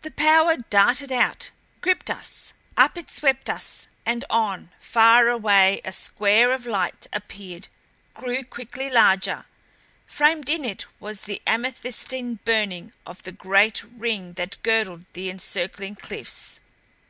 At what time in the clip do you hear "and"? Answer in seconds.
4.06-4.24